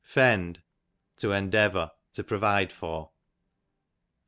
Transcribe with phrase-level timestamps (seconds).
[0.03, 0.63] Fend,
[1.17, 3.11] to endeavour; to provide for.